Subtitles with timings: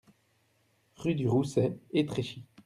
[0.95, 2.43] Rue du Roussay, Étréchy